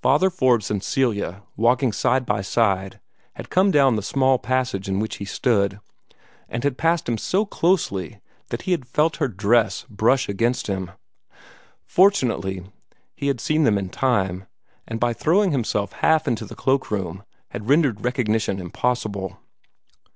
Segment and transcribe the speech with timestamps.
[0.00, 3.00] Father Forbes and Celia, walking side by side,
[3.34, 5.80] had come down the small passage in which he stood,
[6.48, 10.92] and had passed him so closely that he had felt her dress brush against him.
[11.84, 12.64] Fortunately
[13.16, 14.46] he had seen them in time,
[14.86, 19.36] and by throwing himself half into the cloak room, had rendered recognition impossible.